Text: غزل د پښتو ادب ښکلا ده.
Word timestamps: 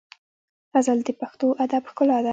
غزل 0.73 0.99
د 1.07 1.09
پښتو 1.19 1.47
ادب 1.63 1.83
ښکلا 1.89 2.17
ده. 2.25 2.29